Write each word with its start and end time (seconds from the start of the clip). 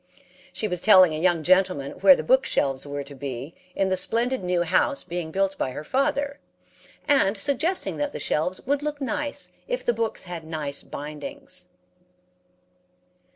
She 0.51 0.67
was 0.67 0.81
telling 0.81 1.13
a 1.13 1.19
young 1.19 1.43
gentleman 1.43 1.91
where 1.99 2.15
the 2.15 2.23
book 2.23 2.43
shelves 2.43 2.87
were 2.87 3.03
to 3.03 3.13
be 3.13 3.53
in 3.75 3.89
the 3.89 3.95
splendid 3.97 4.43
new 4.43 4.63
house 4.63 5.03
being 5.03 5.29
built 5.29 5.55
by 5.59 5.73
her 5.73 5.83
father, 5.83 6.39
and 7.07 7.37
suggesting 7.37 7.97
that 7.97 8.11
the 8.11 8.19
shelves 8.19 8.61
would 8.61 8.81
look 8.81 8.99
nice 8.99 9.51
if 9.67 9.85
the 9.85 9.93
books 9.93 10.23
had 10.23 10.43
nice 10.43 10.81
bindings. 10.81 11.69